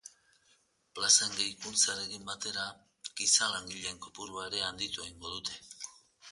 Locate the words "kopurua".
4.09-4.49